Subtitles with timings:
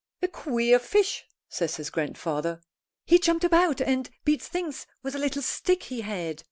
[0.23, 2.59] "A queer fish," says his grandfather.
[3.05, 6.39] "He jumped about and beat things with a little stick he had.